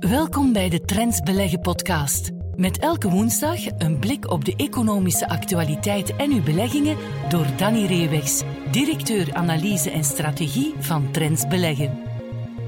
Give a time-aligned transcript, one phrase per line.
[0.00, 2.30] Welkom bij de Trends Beleggen podcast.
[2.56, 6.96] Met elke woensdag een blik op de economische actualiteit en uw beleggingen
[7.28, 11.98] door Danny Reewegs, directeur analyse en strategie van Trends Beleggen.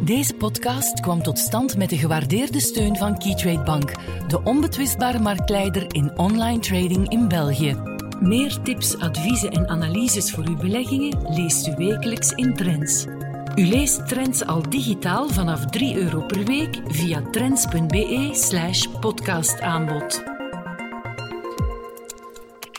[0.04, 3.92] Deze podcast kwam tot stand met de gewaardeerde steun van Keytrade Bank,
[4.28, 7.76] de onbetwistbare marktleider in online trading in België.
[8.20, 13.04] Meer tips, adviezen en analyses voor uw beleggingen leest u wekelijks in Trends.
[13.56, 20.22] U leest Trends al digitaal vanaf 3 euro per week via trends.be/slash podcastaanbod.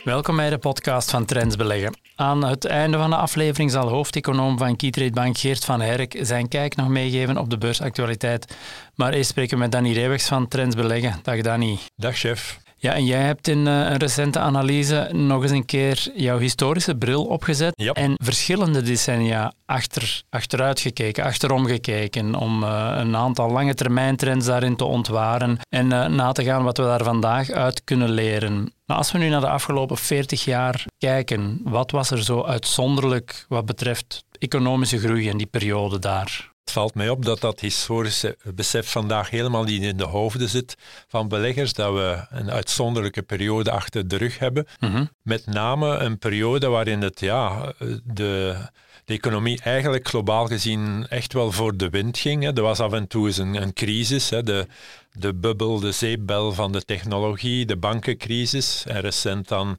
[0.04, 1.96] Welkom bij de podcast van Trends Beleggen.
[2.16, 6.48] Aan het einde van de aflevering zal hoofdeconoom van Keytrade Bank Geert van Herk zijn
[6.48, 8.56] kijk nog meegeven op de beursactualiteit.
[8.94, 11.18] Maar eerst spreken we met Danny Reewegs van Trends Beleggen.
[11.22, 11.78] Dag Danny.
[11.96, 12.58] Dag chef.
[12.80, 16.96] Ja, en jij hebt in uh, een recente analyse nog eens een keer jouw historische
[16.96, 17.96] bril opgezet Yep.
[17.96, 24.46] en verschillende decennia achter, achteruit gekeken, achterom gekeken, om uh, een aantal lange termijn trends
[24.46, 28.72] daarin te ontwaren en uh, na te gaan wat we daar vandaag uit kunnen leren.
[28.86, 33.44] Maar als we nu naar de afgelopen 40 jaar kijken, wat was er zo uitzonderlijk
[33.48, 36.47] wat betreft economische groei in die periode daar?
[36.68, 40.76] Het valt mij op dat dat historische besef vandaag helemaal niet in de hoofden zit
[41.06, 44.66] van beleggers, dat we een uitzonderlijke periode achter de rug hebben.
[44.80, 45.08] Mm -hmm.
[45.22, 47.72] Met name een periode waarin het, ja,
[48.04, 48.56] de,
[49.04, 52.42] de economie eigenlijk globaal gezien echt wel voor de wind ging.
[52.42, 52.52] Hè.
[52.52, 54.42] Er was af en toe eens een, een crisis, hè.
[54.42, 54.66] De,
[55.12, 59.78] de bubbel, de zeepbel van de technologie, de bankencrisis en recent dan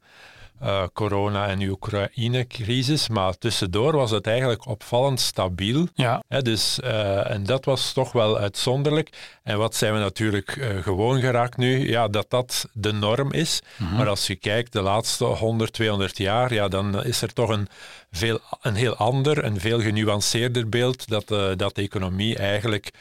[0.64, 3.10] uh, corona- en Oekraïne-crisis.
[3.10, 5.88] Maar tussendoor was het eigenlijk opvallend stabiel.
[5.94, 6.24] Ja.
[6.28, 9.38] Hè, dus, uh, en dat was toch wel uitzonderlijk.
[9.44, 11.90] En wat zijn we natuurlijk uh, gewoon geraakt nu?
[11.90, 13.62] Ja, dat dat de norm is.
[13.62, 13.84] Mhm.
[13.84, 13.98] Mm -hmm.
[13.98, 17.68] Maar als je kijkt de laatste 100, 200 jaar, ja, dan is er toch een,
[18.12, 22.92] veel, een heel ander, een veel genuanceerder beeld dat, dat de economie eigenlijk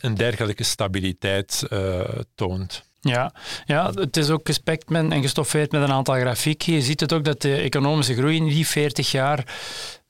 [0.00, 1.68] een dergelijke stabiliteit
[2.34, 2.84] toont.
[3.08, 3.32] Ja,
[3.64, 6.72] ja, het is ook gespekt met en gestoffeerd met een aantal grafieken.
[6.72, 9.44] Je ziet het ook dat de economische groei in die 40 jaar,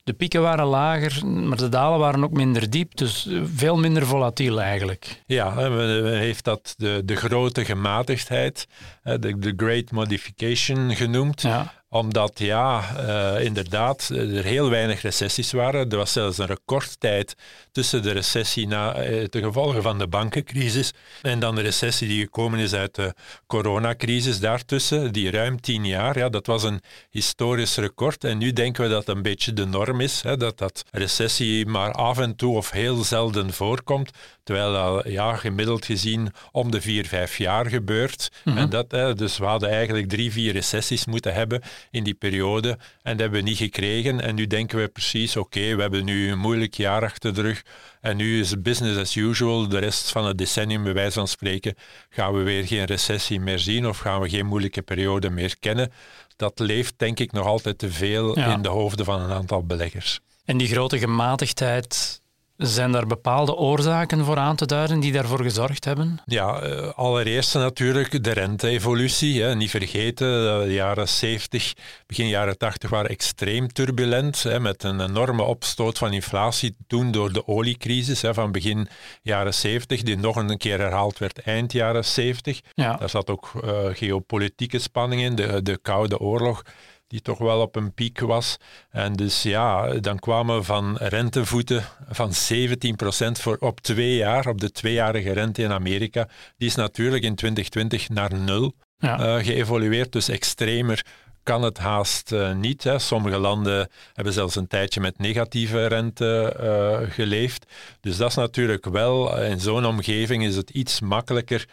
[0.03, 4.61] de pieken waren lager, maar de dalen waren ook minder diep, dus veel minder volatiel
[4.61, 5.23] eigenlijk.
[5.25, 8.67] Ja, men heeft dat de, de grote gematigdheid,
[9.03, 11.41] de, de great modification genoemd.
[11.41, 15.89] Ja omdat, ja, uh, inderdaad, er heel weinig recessies waren.
[15.89, 17.35] Er was zelfs een recordtijd
[17.71, 20.91] tussen de recessie na uh, de gevolgen van de bankencrisis
[21.21, 23.13] en dan de recessie die gekomen is uit de
[23.47, 26.17] coronacrisis daartussen, die ruim tien jaar.
[26.17, 28.23] Ja, dat was een historisch record.
[28.23, 31.91] En nu denken we dat een beetje de norm is, hè, dat dat recessie maar
[31.91, 34.11] af en toe of heel zelden voorkomt,
[34.43, 38.29] terwijl dat ja, gemiddeld gezien om de vier, vijf jaar gebeurt.
[38.31, 38.49] Mhm.
[38.49, 38.63] Mm -hmm.
[38.63, 42.69] en dat, hè, dus we hadden eigenlijk drie, vier recessies moeten hebben in die periode.
[42.69, 44.21] En dat hebben we niet gekregen.
[44.21, 47.41] En nu denken we precies, oké, okay, we hebben nu een moeilijk jaar achter de
[47.41, 47.63] rug.
[48.01, 49.67] En nu is het business as usual.
[49.67, 51.75] De rest van het decennium, bij wijze van spreken,
[52.09, 55.91] gaan we weer geen recessie meer zien of gaan we geen moeilijke periode meer kennen.
[56.35, 58.53] Dat leeft denk ik nog altijd te veel ja.
[58.53, 60.19] in de hoofden van een aantal beleggers.
[60.45, 62.21] En die grote gematigdheid,
[62.57, 66.19] zijn daar bepaalde oorzaken voor aan te duiden die daarvoor gezorgd hebben?
[66.25, 69.41] Ja, uh, allereerst natuurlijk de rente-evolutie.
[69.41, 69.55] Hè.
[69.55, 70.27] Niet vergeten,
[70.65, 71.73] de jaren 70,
[72.07, 77.33] begin jaren 80 waren extreem turbulent, hè, met een enorme opstoot van inflatie toen door
[77.33, 78.87] de oliecrisis hè, van begin
[79.21, 82.61] jaren 70, die nog een keer herhaald werd eind jaren 70.
[82.73, 82.95] Ja.
[82.95, 86.63] Daar zat ook uh, geopolitieke spanning in, de, de Koude Oorlog
[87.07, 88.57] die toch wel op een piek was.
[88.89, 94.61] En dus ja, dan kwamen we van rentevoeten van 17% voor op twee jaar, op
[94.61, 96.27] de tweejarige rente in Amerika.
[96.57, 99.19] Die is natuurlijk in 2020 naar nul ja.
[99.19, 101.05] uh, geëvolueerd, dus extremer
[101.43, 102.83] kan het haast uh, niet.
[102.83, 102.99] Hè.
[102.99, 107.65] Sommige landen hebben zelfs een tijdje met negatieve rente uh, geleefd.
[108.01, 111.65] Dus dat is natuurlijk wel, in zo'n omgeving is het iets makkelijker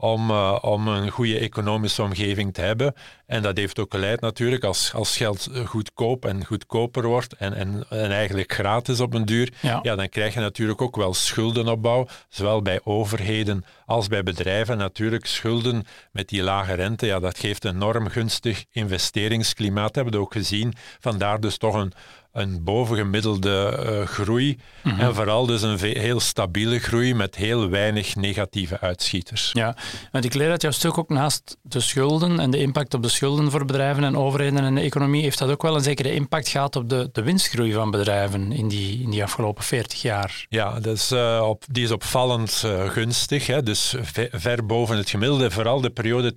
[0.00, 2.94] om, uh, om een goede economische omgeving te hebben.
[3.26, 7.84] En dat heeft ook geleid natuurlijk, als, als geld goedkoop en goedkoper wordt en, en,
[7.88, 9.78] en eigenlijk gratis op een duur, ja.
[9.82, 9.96] ja.
[9.96, 14.78] dan krijg je natuurlijk ook wel schuldenopbouw, zowel bij overheden als bij bedrijven.
[14.78, 20.20] Natuurlijk schulden met die lage rente, ja, dat geeft een enorm gunstig investeringsklimaat, hebben we
[20.20, 20.74] ook gezien.
[20.98, 21.92] Vandaar dus toch een,
[22.38, 24.58] een bovengemiddelde uh, groei.
[24.82, 25.00] Mhm.
[25.00, 29.50] En vooral dus een heel stabiele groei met heel weinig negatieve uitschieters.
[29.52, 29.76] Ja,
[30.12, 33.08] want ik leer uit jouw stuk ook naast de schulden en de impact op de
[33.08, 36.48] schulden voor bedrijven en overheden en de economie, heeft dat ook wel een zekere impact
[36.48, 40.46] gehad op de, de winstgroei van bedrijven in die, in die afgelopen 40 jaar.
[40.48, 43.46] Ja, dat is, uh, op, die is opvallend uh, gunstig.
[43.46, 43.62] Hè?
[43.62, 45.50] Dus ver, ver boven het gemiddelde.
[45.50, 46.32] Vooral de periode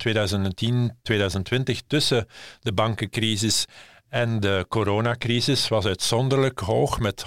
[1.72, 2.26] 2010-2020 tussen
[2.60, 3.66] de bankencrisis
[4.12, 7.26] En de coronacrisis was uitzonderlijk hoog, met 117%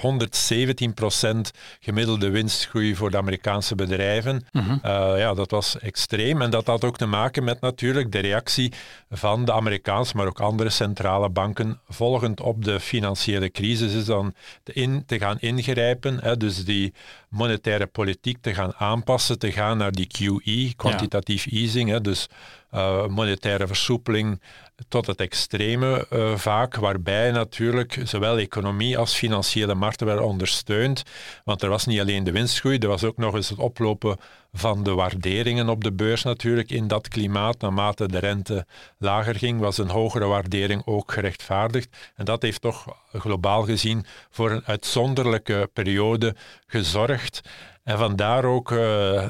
[1.80, 4.48] gemiddelde winstgroei voor de Amerikaanse bedrijven.
[4.54, 4.72] Uh,
[5.18, 6.42] ja, dat was extreem.
[6.42, 8.74] En dat had ook te maken met natuurlijk de reactie
[9.10, 14.34] van de Amerikaanse, maar ook andere centrale banken, volgend op de financiële crisis, is dan
[14.64, 16.20] te, in, te gaan ingrijpen.
[16.22, 16.94] Hè, dus die
[17.30, 22.28] monetaire politiek te gaan aanpassen, te gaan naar die QE, quantitatief easing, hè, dus
[22.76, 24.42] uh, monetaire versoepeling
[24.88, 31.04] tot het extreme uh, vaak, waarbij natuurlijk zowel economie als financiële markten werden ondersteund.
[31.44, 34.18] Want er was niet alleen de winstgroei, er was ook nog eens het oplopen
[34.54, 37.62] van de waarderingen op de beurs natuurlijk in dat klimaat.
[37.62, 38.66] Naarmate de rente
[38.98, 41.98] lager ging, was een hogere waardering ook gerechtvaardigd.
[42.16, 46.36] En dat heeft toch globaal gezien voor een uitzonderlijke periode
[46.68, 47.42] gezorgd.
[47.86, 48.78] En vandaar ook uh,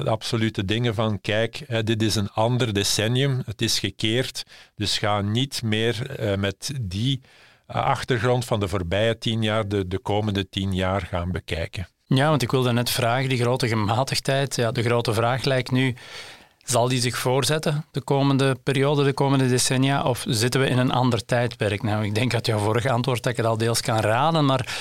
[0.00, 4.42] de absolute dingen van, kijk, dit is een ander decennium, het is gekeerd,
[4.74, 7.20] dus ga niet meer uh, met die
[7.70, 11.88] uh, achtergrond van de voorbije tien jaar de, de komende tien jaar gaan bekijken.
[12.04, 15.94] Ja, want ik wilde net vragen, die grote gematigdheid, ja, de grote vraag lijkt nu,
[16.64, 20.92] zal die zich voorzetten de komende periode, de komende decennia, of zitten we in een
[20.92, 21.82] ander tijdperk?
[21.82, 24.76] Nou, ik denk uit jouw vorige antwoord dat ik het al deels kan raden, maar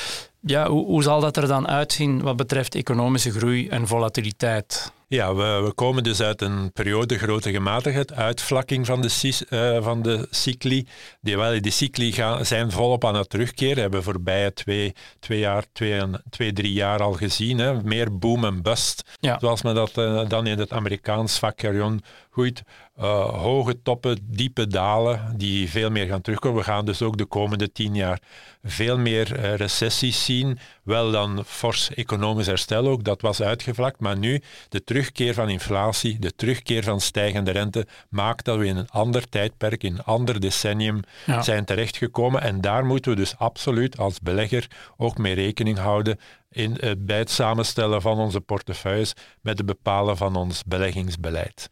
[0.46, 4.94] ja, hoe, hoe zal dat er dan uitzien wat betreft economische groei en volatiliteit?
[5.08, 10.02] Ja, we, we, komen dus uit een periode grote gematigheid, uitvlakking van de, uh, van
[10.02, 10.88] de cycli.
[11.22, 13.82] Die, wel, die cycli gaan, zijn volop aan het terugkeren.
[13.82, 17.58] Hebben we voorbije twee, twee, jaar, twee, twee, drie jaar al gezien.
[17.58, 17.84] Hè.
[17.84, 19.38] Meer boom en bust, ja.
[19.40, 22.02] zoals men dat uh, dan in het Amerikaans vakjargon
[22.36, 22.62] goed.
[23.00, 26.58] Uh, hoge toppen, diepe dalen, die veel meer gaan terugkomen.
[26.58, 28.20] We gaan dus ook de komende tien jaar
[28.64, 30.60] veel meer uh, recessies zien.
[30.84, 34.00] Wel dan fors economisch herstel ook, dat was uitgevlakt.
[34.00, 38.78] Maar nu, de terugkeer van inflatie, de terugkeer van stijgende rente, maakt dat we in
[38.78, 41.42] een ander tijdperk, in een ander decennium ja.
[41.42, 42.42] zijn terechtgekomen.
[42.42, 44.68] En daar moeten we dus absoluut als belegger
[44.98, 50.18] ook mee rekening houden in, uh, bij het samenstellen van onze portefeuilles met het bepalen
[50.18, 51.70] van ons beleggingsbeleid.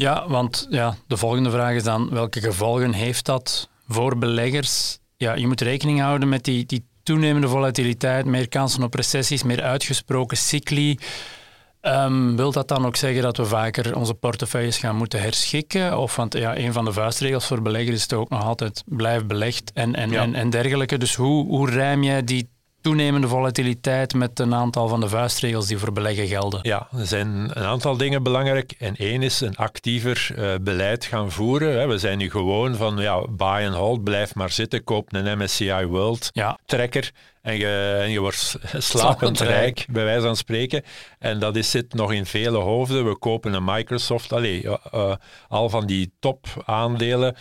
[0.00, 4.98] Ja, want ja, de volgende vraag is dan, welke gevolgen heeft dat voor beleggers?
[5.16, 9.62] Ja, je moet rekening houden met die, die toenemende volatiliteit, meer kansen op recessies, meer
[9.62, 10.98] uitgesproken cycli.
[11.82, 15.98] Um, wil dat dan ook zeggen dat we vaker onze portefeuilles gaan moeten herschikken?
[15.98, 19.26] Of, want ja, een van de vuistregels voor beleggers is toch ook nog altijd blijf
[19.26, 20.22] belegd en, en, ja.
[20.22, 20.98] en, en dergelijke.
[20.98, 22.48] Dus hoe, hoe rijm jij die
[22.80, 26.60] toenemende volatiliteit met een aantal van de vuistregels die voor beleggen gelden?
[26.62, 28.74] Ja, er zijn een aantal dingen belangrijk.
[28.78, 31.88] En één is een actiever uh, beleid gaan voeren.
[31.88, 35.84] We zijn nu gewoon van ja, buy and hold, blijf maar zitten, koop een MSCI
[35.86, 36.58] World ja.
[36.66, 37.10] trekker.
[37.42, 38.56] En je, en je wordt
[38.92, 40.82] slapend rijk, bij wijze van spreken.
[41.18, 43.08] En dat is, zit nog in vele hoofden.
[43.08, 45.14] We kopen een Microsoft, allee, uh,
[45.48, 47.36] al van die top aandelen.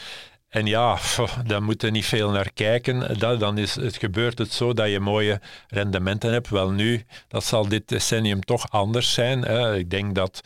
[0.49, 0.97] En ja,
[1.45, 3.19] daar moeten we niet veel naar kijken.
[3.19, 6.49] Dat, dan is het gebeurt het zo dat je mooie rendementen hebt.
[6.49, 9.41] Wel nu, dat zal dit decennium toch anders zijn.
[9.41, 9.75] Hè.
[9.77, 10.41] Ik denk dat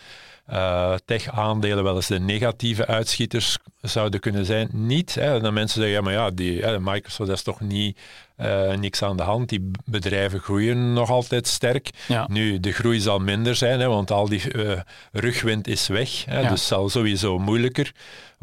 [0.50, 4.69] uh, tech-aandelen wel eens de negatieve uitschieters zouden kunnen zijn.
[4.71, 5.15] Niet.
[5.15, 5.39] Hè.
[5.39, 8.00] Dan mensen zeggen, ja, maar ja, die, hè, Microsoft dat is toch niet
[8.38, 9.50] uh, niks aan de hand.
[9.50, 11.89] Die bedrijven groeien nog altijd sterk.
[12.07, 12.27] Ja.
[12.29, 14.79] Nu, de groei zal minder zijn, hè, want al die uh,
[15.11, 16.25] rugwind is weg.
[16.25, 16.41] Hè, ja.
[16.41, 17.91] Dus het zal sowieso moeilijker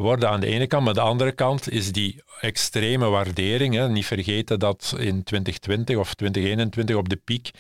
[0.01, 0.85] worden aan de ene kant.
[0.85, 3.75] Maar aan de andere kant is die extreme waardering.
[3.75, 7.51] Hè, niet vergeten dat in 2020 of 2021 op de piek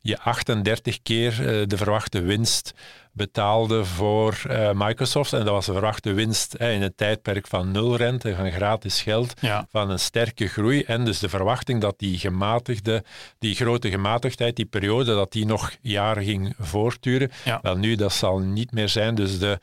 [0.00, 2.74] je 38 keer uh, de verwachte winst
[3.12, 5.32] betaalde voor uh, Microsoft.
[5.32, 9.02] En dat was een verwachte winst hè, in een tijdperk van nul rente, van gratis
[9.02, 9.66] geld, ja.
[9.70, 10.82] van een sterke groei.
[10.82, 13.04] En dus de verwachting dat die gematigde,
[13.38, 17.30] die grote gematigdheid, die periode, dat die nog jaren ging voortduren.
[17.44, 17.58] Ja.
[17.62, 19.14] Wel nu, dat zal niet meer zijn.
[19.14, 19.58] Dus de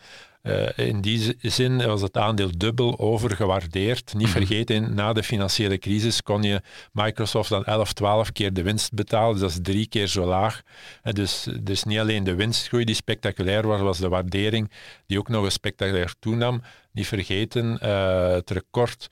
[0.48, 4.14] uh, in die zin was het aandeel dubbel overgewaardeerd.
[4.14, 4.46] Niet mm-hmm.
[4.46, 6.62] vergeten, na de financiële crisis kon je
[6.92, 9.32] Microsoft dan 11, 12 keer de winst betalen.
[9.32, 10.62] Dus dat is drie keer zo laag.
[11.02, 14.72] En dus, dus niet alleen de winstgroei die spectaculair was, was de waardering
[15.08, 16.62] die ook nog eens spectaculair toenam.
[16.92, 19.08] Niet vergeten, uh, het record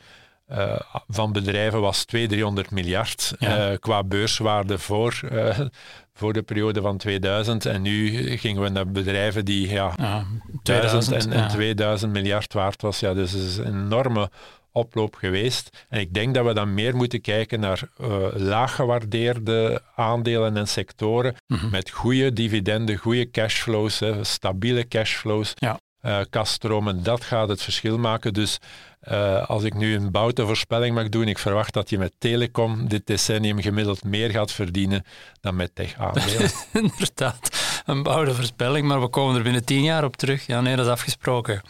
[0.52, 3.72] uh, van bedrijven was 200, 300 miljard ja.
[3.72, 5.60] uh, qua beurswaarde voor, uh,
[6.14, 7.66] voor de periode van 2000.
[7.66, 8.08] En nu
[8.38, 10.26] gingen we naar bedrijven die ja, ja
[10.64, 13.00] 2000 en, en 2000 miljard waard was.
[13.00, 14.30] Ja, dus het is een enorme
[14.72, 15.86] oploop geweest.
[15.90, 17.90] En ik denk dat we dan meer moeten kijken naar
[18.34, 21.70] laag gewaardeerde aandelen en sectoren mm -hmm.
[21.70, 25.54] met goede dividenden, goede cashflows, hè, stabiele cashflows.
[25.56, 28.34] Ja uh, kaststromen, dat gaat het verschil maken.
[28.34, 28.60] Dus
[29.12, 32.88] uh, als ik nu een boute voorspelling mag doen, ik verwacht dat je met telecom
[32.88, 35.06] dit decennium gemiddeld meer gaat verdienen
[35.42, 36.52] dan met tech-aandelen.
[36.74, 37.50] Inderdaad,
[37.86, 40.48] een bouwde voorspelling, maar we komen er binnen tien jaar op terug.
[40.48, 41.62] Ja, nee, dat is afgesproken.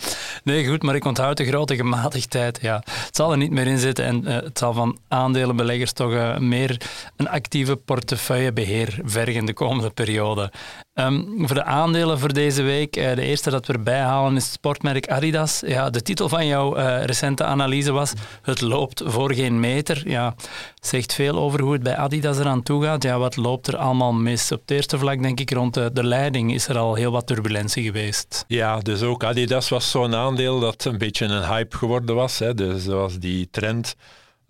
[0.43, 2.59] Nee, goed, maar ik onthoud de grote gematigdheid.
[2.61, 6.11] Ja, het zal er niet meer in zitten en uh, het zal van aandelenbeleggers toch
[6.11, 6.81] uh, meer
[7.15, 10.51] een actieve portefeuillebeheer vergen de komende periode.
[10.95, 14.43] Um, voor de aandelen voor deze week, uh, de eerste dat we erbij halen is
[14.43, 15.61] het sportmerk Adidas.
[15.65, 16.73] Ja, de titel van jouw
[17.05, 20.09] recente analyse was Het loopt voor geen meter.
[20.09, 20.35] Ja,
[20.81, 23.03] zegt veel over hoe het bij Adidas eraan toe gaat.
[23.03, 24.51] Ja, wat loopt er allemaal mis?
[24.51, 27.27] Op het eerste vlak denk ik rond de, de leiding is er al heel wat
[27.27, 28.45] turbulentie geweest.
[28.47, 32.39] Ja, dus ook Adidas was zo'n aandeel dat een beetje een hype geworden was.
[32.39, 32.53] Hè.
[32.53, 33.95] Dus was die trend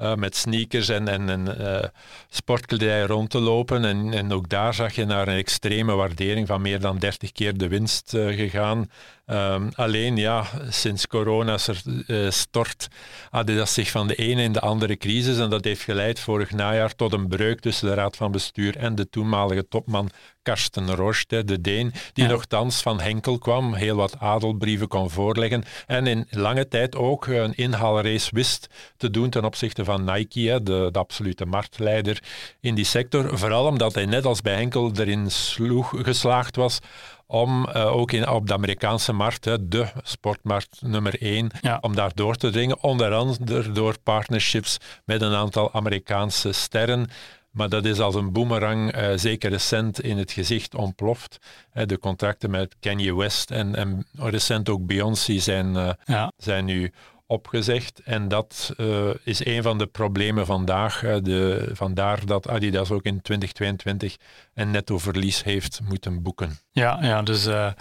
[0.03, 1.83] uh, met sneakers en, en, en uh,
[2.29, 3.85] sportkledij rond te lopen.
[3.85, 7.57] En, en ook daar zag je naar een extreme waardering van meer dan 30 keer
[7.57, 8.89] de winst uh, gegaan.
[9.25, 11.57] Um, alleen ja, sinds corona
[12.07, 12.87] uh, stort
[13.29, 16.95] Adidas zich van de ene in de andere crisis en dat heeft geleid vorig najaar
[16.95, 20.09] tot een breuk tussen de raad van bestuur en de toenmalige topman
[20.41, 22.29] Karsten Roosje, de Deen, die ja.
[22.29, 27.55] nogthans van Henkel kwam, heel wat adelbrieven kon voorleggen en in lange tijd ook een
[27.55, 32.23] inhaalrace wist te doen ten opzichte van Nike, de, de absolute marktleider
[32.59, 33.37] in die sector.
[33.37, 36.79] Vooral omdat hij net als bij Henkel erin sloeg, geslaagd was
[37.33, 41.77] om uh, ook in, op de Amerikaanse markt, hè, de sportmarkt nummer één, ja.
[41.81, 42.83] om daar door te dringen.
[42.83, 47.09] Onder andere door partnerships met een aantal Amerikaanse sterren.
[47.51, 51.37] Maar dat is als een boemerang uh, zeker recent in het gezicht ontploft.
[51.73, 56.31] De contracten met Kanye West en, en recent ook Beyoncé zijn, uh, ja.
[56.37, 56.93] zijn nu
[57.27, 58.01] opgezegd.
[58.03, 60.99] En dat uh, is een van de problemen vandaag.
[60.99, 64.17] de, vandaar dat Adidas ook in 2022
[64.53, 66.57] een netto verlies heeft moeten boeken.
[66.71, 67.71] Ja, ja dus uh,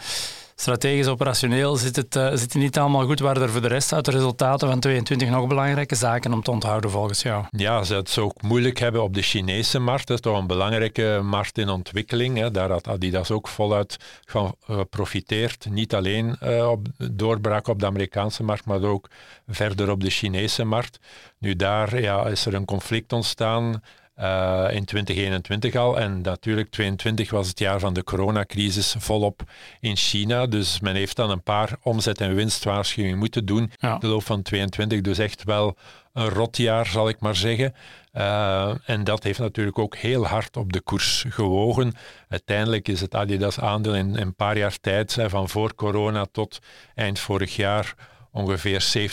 [0.62, 4.04] strategisch operationeel zit het, uh, zit niet allemaal goed, waar er voor de rest uit
[4.04, 7.44] de resultaten van 22 nog belangrijke zaken om te onthouden volgens jou?
[7.50, 10.06] Ja, ze het ook moeilijk hebben op de Chinese markt.
[10.06, 12.38] Dat is toch een belangrijke markt in ontwikkeling.
[12.38, 12.50] Hè.
[12.50, 15.66] Daar had Adidas ook voluit van geprofiteerd.
[15.70, 19.08] Niet alleen uh, op doorbraak op de Amerikaanse markt, maar ook
[19.48, 20.98] verder op de Chinese markt.
[21.38, 23.82] Nu daar ja, is er een conflict ontstaan
[24.22, 25.98] uh, in 2021 al.
[25.98, 29.42] En natuurlijk, 2022 was het jaar van de coronacrisis volop
[29.80, 30.46] in China.
[30.46, 33.70] Dus men heeft dan een paar omzet- en winstwaarschuwingen moeten doen.
[33.78, 33.98] Ja.
[33.98, 35.76] De loop van 2022, dus echt wel
[36.12, 37.74] een rotjaar, zal ik maar zeggen.
[38.12, 41.92] Uh, en dat heeft natuurlijk ook heel hard op de koers gewogen.
[42.28, 46.58] Uiteindelijk is het Adidas-aandeel in, in, een paar jaar tijd, van voor corona tot
[46.94, 47.94] eind vorig jaar,
[48.32, 49.08] ongeveer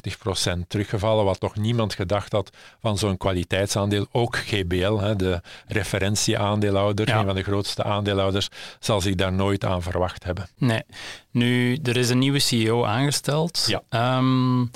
[0.57, 2.49] 70% teruggevallen, wat toch niemand gedacht had
[2.81, 4.07] van zo'n kwaliteitsaandeel.
[4.11, 8.47] Ook GBL, hè, de referentieaandeelhouder, een van de grootste aandeelhouders,
[8.79, 10.47] zal zich daar nooit aan verwacht hebben.
[10.57, 10.83] Nee.
[11.31, 13.65] Nu, er is een nieuwe CEO aangesteld.
[13.67, 14.17] Ja.
[14.17, 14.71] Um,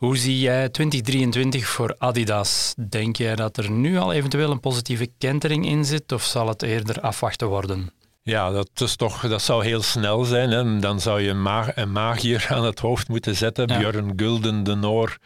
[0.00, 2.74] hoe zie jij 2023 voor Adidas?
[2.88, 6.62] Denk jij dat er nu al eventueel een positieve kentering in zit of zal het
[6.62, 7.92] eerder afwachten worden?
[8.22, 10.50] Ja, dat, is toch, dat zou heel snel zijn.
[10.50, 10.78] Hè.
[10.78, 13.68] Dan zou je een, ma een magier aan het hoofd moeten zetten.
[13.68, 13.78] Ja.
[13.78, 15.18] Björn Gulden de Noor.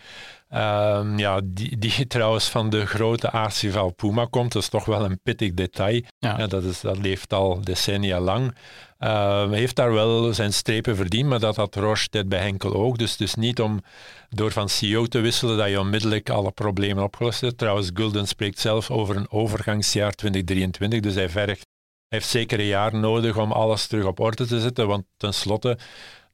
[0.51, 4.53] Uh, ja, die, die trouwens van de grote aardsrivaal Puma komt.
[4.53, 6.03] Dat is toch wel een pittig detail.
[6.19, 6.39] Ja.
[6.39, 8.55] ja dat, is, dat leeft al decennia lang.
[9.01, 12.99] Uh, heeft daar wel zijn strepen verdiend, maar dat had Roche bij Henkel ook.
[12.99, 13.81] Dus, dus niet om
[14.29, 17.59] door van CEO te wisselen dat je onmiddellijk alle problemen opgelost hebt.
[17.59, 21.67] Trouwens, Gulden spreekt zelf over een overgangsjaar 2023, dus hij vergt
[22.15, 25.79] heeft zeker een jaar nodig om alles terug op orde te zetten, want tenslotte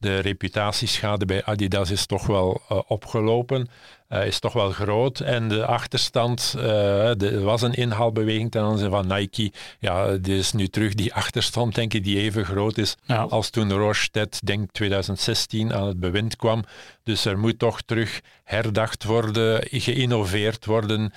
[0.01, 3.69] de reputatieschade bij Adidas is toch wel uh, opgelopen,
[4.09, 5.21] uh, is toch wel groot.
[5.21, 9.53] En de achterstand, uh, er was een inhaalbeweging ten aanzien van Nike.
[9.79, 13.23] Ja, er is nu terug die achterstand, denk ik, die even groot is ja.
[13.23, 16.65] als toen Rochetet, denk 2016, aan het bewind kwam.
[17.03, 21.13] Dus er moet toch terug herdacht worden, geïnnoveerd worden,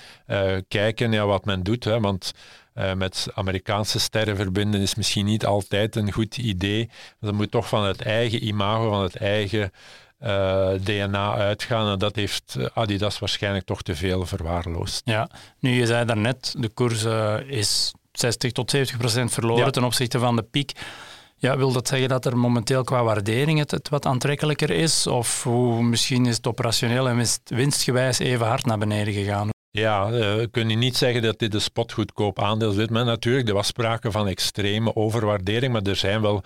[0.68, 1.84] kijken ja, wat men doet.
[1.84, 2.32] Hè, want
[2.74, 6.90] uh, met Amerikaanse sterren verbinden is misschien niet altijd een goed idee.
[7.20, 9.70] Dat moet toch van het eigen imago, van het eigen
[10.20, 11.92] uh, eh, DNA uitgaan.
[11.92, 15.02] En dat heeft Adidas waarschijnlijk toch te veel verwaarloosd.
[15.04, 15.28] Ja,
[15.58, 19.70] nu je zei daarnet, de koers uh, is 60 tot 70 procent verloren ja.
[19.70, 20.72] ten opzichte van de piek.
[21.36, 25.06] Ja, wil dat zeggen dat er momenteel qua waardering het, het wat aantrekkelijker is?
[25.06, 29.53] Of hoe, misschien is het operationeel en winstgewijs even hard naar beneden gegaan?
[29.76, 32.88] Ja, uh, kun je niet zeggen dat dit een spotgoedkoop aandeel is.
[32.88, 36.42] Maar natuurlijk, er was sprake van extreme overwaardering, maar er zijn wel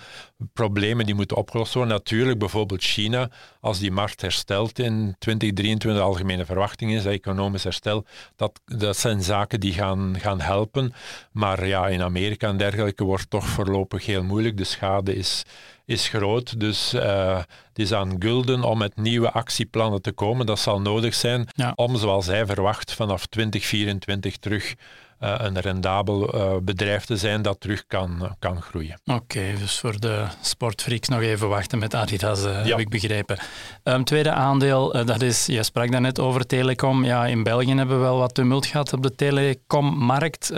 [0.52, 1.92] problemen die moeten opgelost worden.
[1.92, 3.30] Natuurlijk, bijvoorbeeld China,
[3.60, 8.04] als die markt herstelt in 2023, de algemene verwachting is, dat economisch herstel,
[8.36, 10.92] dat, dat zijn zaken die gaan, gaan helpen.
[11.32, 14.56] Maar ja, in Amerika en dergelijke wordt toch voorlopig heel moeilijk.
[14.56, 15.44] De schade is
[15.88, 16.60] is groot.
[16.60, 20.46] Dus uh, het is aan Gulden om met nieuwe actieplannen te komen.
[20.46, 24.74] Dat zal nodig zijn om, zoals hij verwacht, vanaf 2024 terug
[25.20, 29.00] uh, een rendabel uh, bedrijf te zijn dat terug kan, kan groeien.
[29.04, 32.48] Oké, dus voor de sportfreaks nog even wachten met Adidas, ja.
[32.48, 33.38] heb ik begrepen.
[33.84, 37.04] Um, tweede aandeel, dat is, je sprak daarnet over telecom.
[37.04, 40.52] Ja, in België hebben we wel wat tumult gehad op de telecommarkt.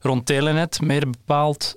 [0.00, 1.76] rond Telenet, meer bepaald.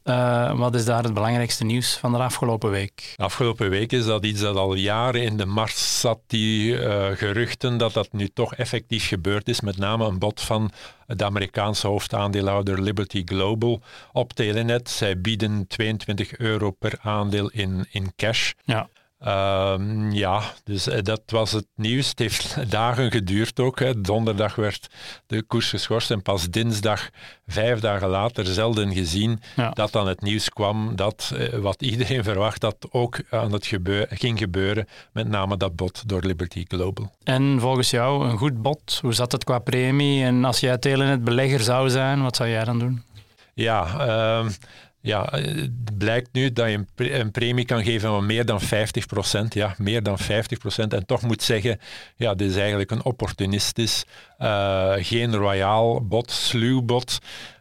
[0.55, 3.13] wat is daar het belangrijkste nieuws van de afgelopen week?
[3.15, 6.77] Afgelopen week is dat iets dat al jaren in de mars zat, die
[7.15, 9.61] geruchten dat dat nu toch effectief gebeurd is.
[9.61, 10.71] Met name een bod van
[11.07, 13.81] de Amerikaanse hoofdaandeelhouder Liberty Global
[14.11, 14.89] op Telenet.
[14.89, 18.51] Zij bieden 22 euro per aandeel in, in cash.
[18.63, 18.89] Ja.
[19.19, 22.09] Um, ja, dus eh, dat was het nieuws.
[22.09, 23.79] Het heeft dagen geduurd ook.
[23.79, 24.01] Hè.
[24.01, 24.87] Donderdag werd
[25.27, 27.09] de koers geschorst en pas dinsdag,
[27.47, 29.41] vijf dagen later, zelden gezien
[29.73, 34.07] dat dan het nieuws kwam dat eh, wat iedereen verwacht had ook aan het gebeur
[34.09, 37.11] ging gebeuren, met name dat bod door Liberty Global.
[37.23, 38.99] En volgens jou een goed bod?
[39.01, 40.23] Hoe zat het qua premie?
[40.23, 43.03] En als jij Telenet belegger zou zijn, wat zou jij dan doen?
[43.53, 44.49] Ja, uh,
[45.05, 48.65] ja, het blijkt nu dat je een, premie kan geven van meer dan 50%.
[49.49, 50.25] Ja, meer dan 50%.
[50.87, 51.79] En toch moet zeggen,
[52.15, 54.05] ja, dit is eigenlijk een opportunistisch,
[54.39, 56.81] uh, geen royaal bot, sluw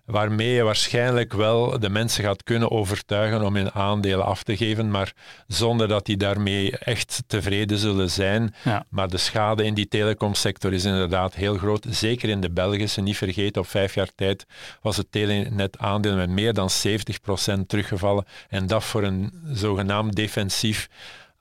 [0.05, 4.91] waarmee je waarschijnlijk wel de mensen gaat kunnen overtuigen om hun aandelen af te geven,
[4.91, 5.13] maar
[5.47, 8.55] zonder dat die daarmee echt tevreden zullen zijn.
[8.65, 8.87] Ja.
[8.89, 13.01] Maar de schade in die telecomsector is inderdaad heel groot, zeker in de Belgische.
[13.01, 14.47] Niet vergeten, op vijf jaar tijd
[14.83, 18.25] was het telenet-aandeel met meer dan 70% teruggevallen.
[18.49, 20.89] En dat voor een zogenaamd defensief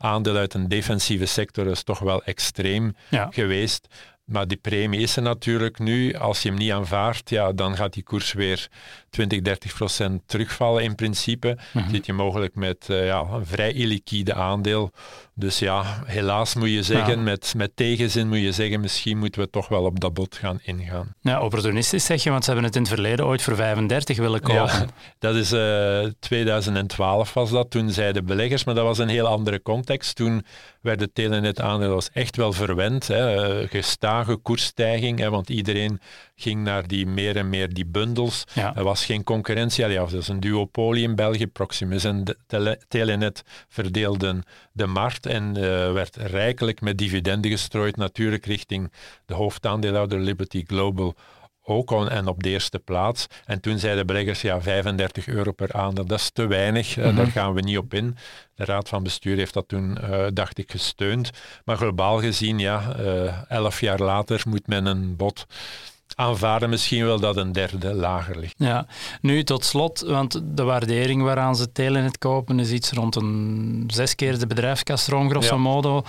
[0.03, 3.27] aandeel uit een defensieve sector is toch wel extreem ja.
[3.31, 3.87] geweest.
[4.25, 6.13] Maar die premie is er natuurlijk nu.
[6.13, 8.67] Als je hem niet aanvaardt, ja, dan gaat die koers weer
[9.09, 11.57] 20, 30 procent terugvallen in principe.
[11.71, 14.91] Mm Zit je mogelijk met uh, ja, een vrij illiquide aandeel.
[15.35, 19.49] Dus ja, helaas moet je zeggen, met, met tegenzin moet je zeggen, misschien moeten we
[19.49, 21.15] toch wel op dat bod gaan ingaan.
[21.21, 24.41] Ja, opportunistisch zeg je, want ze hebben het in het verleden ooit voor 35 willen
[24.41, 24.63] kopen.
[24.63, 24.85] Ja,
[25.19, 27.69] dat is uh, eh, 2012 was dat.
[27.69, 30.15] Toen zeiden beleggers, maar dat was een heel andere context.
[30.15, 30.45] Toen
[30.83, 33.07] werden telenet-aandelen echt wel verwend.
[33.07, 35.99] Hè, eh, gestage koersstijging, hè, want iedereen
[36.35, 38.43] ging naar die meer en meer die bundels.
[38.53, 39.87] Er was geen concurrentie.
[39.87, 41.47] Ja, dat is een duopolie in België.
[41.47, 42.37] Proximus en
[42.87, 48.91] Telenet verdeelden de markt en uh, werd rijkelijk met dividenden gestrooid, natuurlijk richting
[49.25, 51.15] de hoofdaandeelhouder Liberty Global
[51.63, 53.27] ook on, en op de eerste plaats.
[53.45, 57.27] En toen zeiden beleggers, ja, 35 euro per aandeel, dat is te weinig, mm daar
[57.27, 58.17] gaan we niet op in.
[58.55, 61.29] De raad van bestuur heeft dat toen, uh, dacht ik, gesteund.
[61.65, 65.45] Maar globaal gezien, ja, uh, elf jaar later moet men een bod
[66.15, 68.55] aanvaarden misschien wel dat een derde lager ligt.
[68.57, 68.87] Ja,
[69.21, 74.15] nu tot slot, want de waardering waaraan ze Telenet kopen is iets rond een zes
[74.15, 76.03] keer de bedrijfskastroom, grosso modo.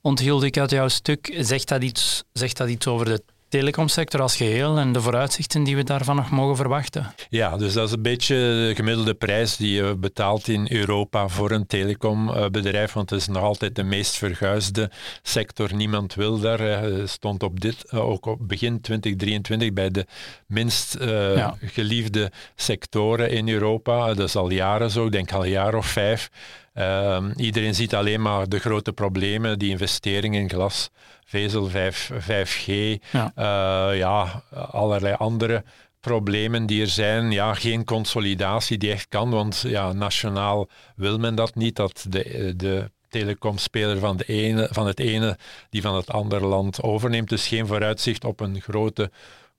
[0.00, 1.36] Onthield ik uit jouw stuk.
[1.38, 3.22] Zegt dat iets, zegt dat iets over de
[3.58, 7.14] telecomsector als geheel en de vooruitzichten die we daarvan nog mogen verwachten?
[7.28, 11.50] Ja, dus dat is een beetje de gemiddelde prijs die je betaalt in Europa voor
[11.50, 14.90] een telecombedrijf, want het is nog altijd de meest verguisde
[15.22, 15.74] sector.
[15.74, 16.60] Niemand wil daar.
[16.60, 20.06] Het stond op dit, eh, ook op begin 2023 bij de
[20.46, 24.14] minst uh, geliefde sectoren in Europa.
[24.14, 26.30] Dat is al jaren zo, ik denk al een jaar of vijf.
[26.74, 30.90] Uh, iedereen ziet alleen maar de grote problemen, die investeringen in glas
[31.24, 32.66] vezel 5, 5G,
[33.10, 33.32] ja.
[33.38, 35.64] Uh, ja, allerlei andere
[36.00, 37.30] problemen die er zijn.
[37.30, 42.52] Ja, geen consolidatie die echt kan, want ja, nationaal wil men dat niet, dat de,
[42.56, 45.38] de telecomspeler van, de ene, van het ene
[45.70, 47.28] die van het andere land overneemt.
[47.28, 49.10] Dus geen vooruitzicht op een grote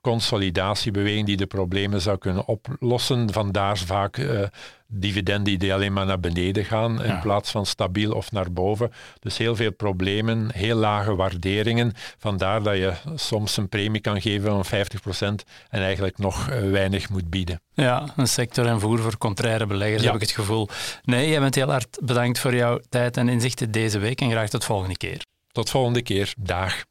[0.05, 3.33] consolidatiebeweging die de problemen zou kunnen oplossen.
[3.33, 4.43] Vandaar vaak uh,
[4.87, 8.91] dividenden die alleen maar naar beneden gaan in plaats van stabiel of naar boven.
[9.19, 11.93] Dus heel veel problemen, heel lage waarderingen.
[12.17, 17.09] Vandaar dat je soms een premie kan geven van 50% en eigenlijk nog uh, weinig
[17.09, 17.61] moet bieden.
[17.73, 20.69] Ja, een sector en voer voor contraire beleggers, heb ik het gevoel.
[21.03, 24.49] Nee, jij bent heel hard bedankt voor jouw tijd en inzichten deze week en graag
[24.49, 25.25] tot volgende keer.
[25.51, 26.33] Tot volgende keer.
[26.37, 26.83] Dag.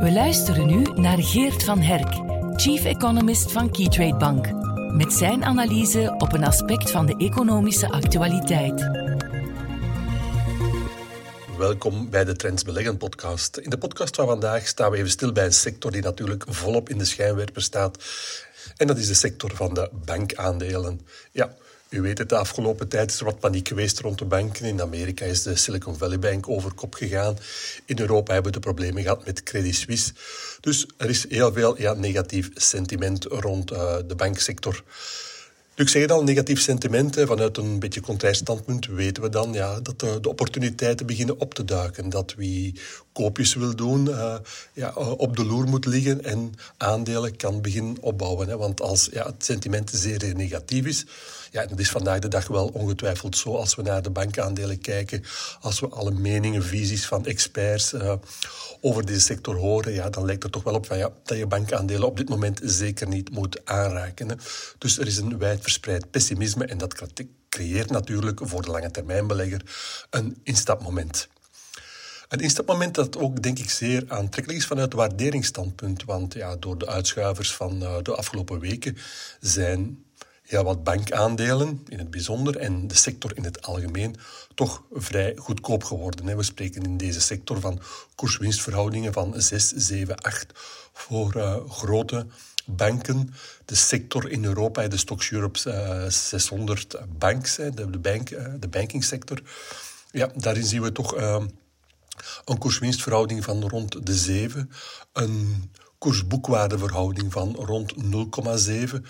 [0.00, 4.52] We luisteren nu naar Geert van Herk chief economist van Keytrade Bank,
[4.92, 8.90] met zijn analyse op een aspect van de economische actualiteit.
[11.58, 13.56] Welkom bij de Trends Beleggen podcast.
[13.56, 16.88] In de podcast van vandaag staan we even stil bij een sector die natuurlijk volop
[16.88, 18.04] in de schijnwerper staat.
[18.76, 21.00] En dat is de sector van de bankaandelen.
[21.32, 21.54] Ja,
[21.94, 24.64] u weet het, de afgelopen tijd is er wat paniek geweest rond de banken.
[24.64, 27.36] In Amerika is de Silicon Valley Bank over kop gegaan.
[27.84, 30.12] In Europa hebben we de problemen gehad met Credit Suisse.
[30.60, 34.82] Dus er is heel veel ja, negatief sentiment rond uh, de banksector.
[35.76, 37.16] Ik zeg het al, negatief sentiment.
[37.20, 41.54] Vanuit een beetje contrair standpunt weten we dan ja, dat de, de, opportuniteiten beginnen op
[41.54, 42.08] te duiken.
[42.08, 42.74] Dat wie
[43.12, 44.36] koopjes wil doen, uh,
[44.72, 48.48] ja, op de loer moet liggen en aandelen kan beginnen opbouwen.
[48.48, 48.56] Hè.
[48.56, 51.04] Want als ja, het sentiment zeer negatief is,
[51.54, 55.24] ja, dat is vandaag de dag wel ongetwijfeld zo als we naar de bankaandelen kijken.
[55.60, 58.14] Als we alle meningen, visies van experts uh,
[58.80, 61.46] over deze sector horen, ja, dan lijkt het toch wel op van, ja, dat je
[61.46, 64.28] bankaandelen op dit moment zeker niet moet aanraken.
[64.28, 64.34] Hè.
[64.78, 67.12] Dus er is een wijd verspreid pessimisme en dat
[67.48, 69.60] creëert natuurlijk voor de lange termijnbelegger
[70.10, 71.28] een instapmoment.
[72.28, 76.04] Een instapmoment dat ook, denk ik, zeer aantrekkelijk is vanuit waarderingsstandpunt.
[76.04, 78.96] Want ja, door de uitschuivers van uh, de afgelopen weken
[79.40, 80.04] zijn
[80.46, 84.16] ja, wat bankaandelen in het bijzonder en de sector in het algemeen
[84.54, 86.36] toch vrij goedkoop geworden.
[86.36, 87.80] We spreken in deze sector van
[88.14, 90.46] koerswinstverhoudingen van 6, 7, 8
[90.92, 92.26] voor uh, grote
[92.66, 93.34] banken.
[93.64, 98.68] De sector in Europa, de Stocks Europe uh, 600 banks, de, de, bank, uh, de
[98.68, 99.42] bankingsector.
[100.10, 101.16] Ja, daarin zien we toch
[102.44, 104.70] een koerswinstverhouding van rond de 7,
[105.12, 109.02] een koersboekwaardeverhouding van rond 0,7.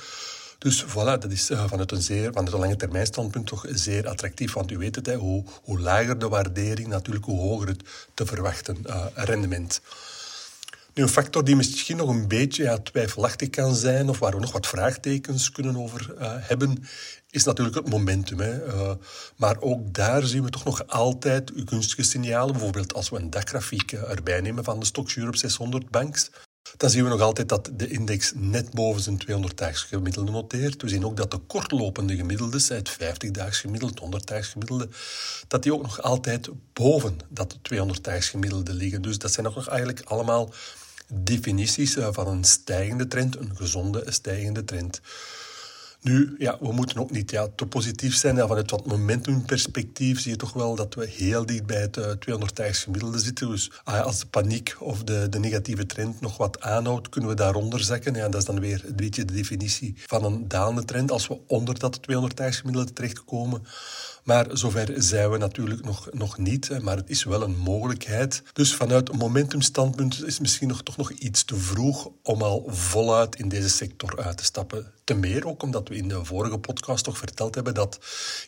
[0.64, 4.09] Dus voilà, dat is uh, vanuit, een zeer, vanuit een lange termijn standpunt toch zeer
[4.09, 4.53] attractief.
[4.53, 7.83] Want u weet het, hè, hoe, hoe lager de waardering, natuurlijk hoe hoger het
[8.14, 9.81] te verwachten uh, rendement.
[10.94, 14.40] Nu, een factor die misschien nog een beetje ja, twijfelachtig kan zijn, of waar we
[14.40, 16.85] nog wat vraagtekens kunnen over uh, hebben,
[17.31, 18.40] is natuurlijk het momentum.
[18.40, 18.59] Hè.
[19.37, 22.53] Maar ook daar zien we toch nog altijd gunstige signalen.
[22.53, 26.31] Bijvoorbeeld als we een daggrafiek erbij nemen van de Stocks Europe 600 banks,
[26.77, 30.83] dan zien we nog altijd dat de index net boven zijn 200-daags gemiddelde noteert.
[30.83, 34.88] We zien ook dat de kortlopende gemiddeldes, het 50-daags gemiddelde, 100-daags gemiddelde,
[35.48, 39.03] dat die ook nog altijd boven dat 200-daags gemiddelde liggen.
[39.03, 40.53] Dus dat zijn nog eigenlijk allemaal
[41.09, 45.00] definities eh, van een stijgende trend, een gezonde stijgende trend.
[46.05, 48.38] Nu, ja, we moeten ook niet ja, te positief zijn.
[48.38, 52.61] Vanuit wat momentumperspectief zie je toch wel dat we heel dicht bij het uh, 200
[52.77, 53.51] gemiddelde zitten.
[53.51, 57.37] Dus ah, als de paniek of de, de negatieve trend nog wat aanhoudt, kunnen we
[57.37, 58.14] daaronder zakken.
[58.14, 61.11] Ja, dat is dan weer een beetje de definitie van een dalende trend.
[61.11, 63.62] Als we onder dat 200 gemiddelde terechtkomen,
[64.25, 68.43] maar zover zijn we natuurlijk nog, nog niet, maar het is wel een mogelijkheid.
[68.53, 73.37] Dus vanuit momentumstandpunt is het misschien nog, toch nog iets te vroeg om al voluit
[73.37, 74.93] in deze sector uit te stappen.
[75.05, 77.98] Ten meer ook omdat we in de vorige podcast toch verteld hebben dat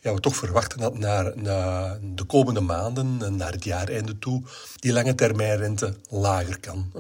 [0.03, 4.43] ja, we toch verwachten dat naar, naar de komende maanden, naar het jaareinde toe,
[4.77, 6.93] die lange termijnrente lager kan.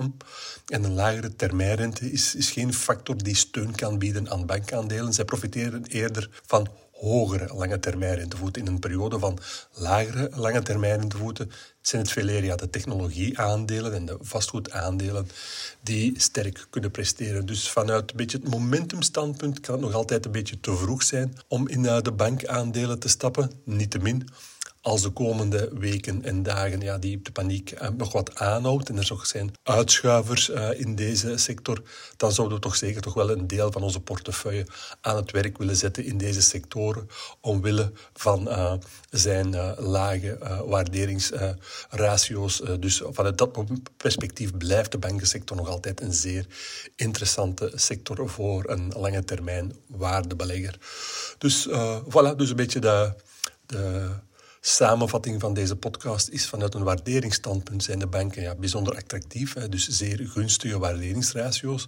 [0.66, 5.12] En een lagere termijnrente is, is geen factor die steun kan bieden aan bankaandelen.
[5.12, 8.62] Zij profiteren eerder van hogere lange termijn rentevoeten.
[8.62, 9.38] In een periode van
[9.72, 15.28] lagere lange termijn rentevoeten zijn het veel eer de technologieaandelen en de vastgoedaandelen
[15.80, 17.46] die sterk kunnen presteren.
[17.46, 21.37] Dus vanuit een beetje het momentumstandpunt kan het nog altijd een beetje te vroeg zijn
[21.48, 23.50] om in de bankaandelen te stappen.
[23.64, 24.28] Niettemin,
[24.87, 28.99] als de komende weken en dagen ja, die de paniek uh, nog wat aanhoudt en
[28.99, 31.83] er nog zijn uitschuivers uh, in deze sector,
[32.16, 34.66] dan zouden we toch zeker toch wel een deel van onze portefeuille
[35.01, 37.09] aan het werk willen zetten in deze sectoren,
[37.40, 38.72] omwille van uh,
[39.11, 42.62] zijn lage waarderingsratio's.
[42.81, 43.64] dus vanuit dat
[43.96, 46.46] perspectief blijft de bankensector nog altijd een zeer
[46.96, 50.79] interessante sector voor een lange termijn waardebelegger.
[51.38, 51.68] Dus
[52.09, 53.12] voilà, dus een beetje de,
[53.66, 54.11] de
[54.68, 59.88] samenvatting van deze podcast is vanuit een waarderingsstandpunt zijn de banken ja, bijzonder attractief, dus
[59.88, 61.87] zeer gunstige waarderingsratio's.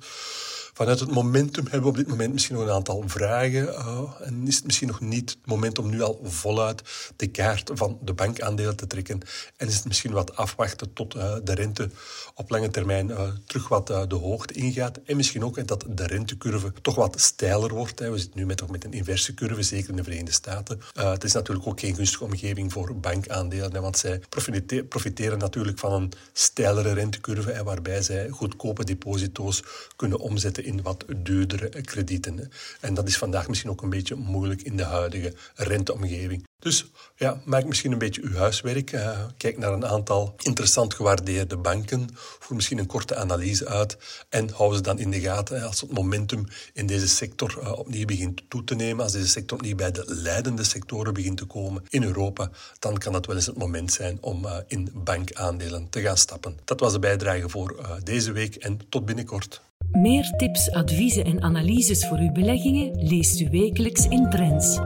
[0.79, 3.65] Vanuit het momentum hebben we op dit moment misschien nog een aantal vragen.
[3.65, 6.83] Uh, en is het misschien nog niet het moment om nu al voluit
[7.17, 9.21] de kaart van de bankaandelen te trekken.
[9.57, 11.91] En is het misschien wat afwachten tot uh, de rente
[12.35, 14.99] op lange termijn uh, terug wat de hoogte ingaat.
[15.05, 17.99] En misschien ook dat de rentecurve toch wat steiler wordt.
[17.99, 18.11] Hè.
[18.11, 20.81] We zitten nu met, toch met een inverse curve, zeker in de Verenigde Staten.
[20.95, 23.83] het is natuurlijk ook geen gunstige omgeving voor bankaandelen.
[23.83, 27.51] Want zij profiteren, profiteren natuurlijk van een steilere rentecurve.
[27.51, 29.63] Hè, waarbij zij goedkope deposito's
[29.97, 32.51] kunnen omzetten in wat duurdere kredieten.
[32.81, 36.47] En dat is vandaag misschien ook een beetje moeilijk in de huidige renteomgeving.
[36.59, 38.93] Dus ja, maak misschien een beetje uw huiswerk.
[38.93, 42.09] Uh, kijk naar een aantal interessant gewaardeerde banken.
[42.15, 43.97] Voer misschien een korte analyse uit.
[44.29, 45.63] En hou ze dan in de gaten.
[45.63, 49.05] Als het momentum in deze sector uh, opnieuw begint toe te nemen.
[49.05, 52.51] Als deze sector opnieuw bij de leidende sectoren begint te komen in Europa.
[52.79, 56.59] Dan kan dat wel eens het moment zijn om uh, in bankaandelen te gaan stappen.
[56.65, 58.55] Dat was de bijdrage voor deze week.
[58.55, 59.61] En tot binnenkort.
[59.93, 64.79] Meer tips, adviezen en analyses voor uw beleggingen leest u wekelijks in Trends.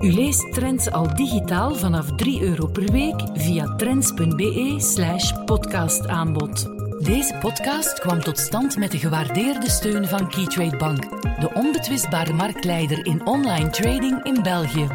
[0.00, 6.68] U leest Trends al digitaal vanaf 3 euro per week via trends.be slash podcastaanbod.
[7.04, 13.06] Deze podcast kwam tot stand met de gewaardeerde steun van Keytrade Bank, de onbetwistbare marktleider
[13.06, 14.88] in online trading in België.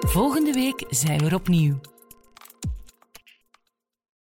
[0.00, 1.91] Volgende week zijn we er opnieuw.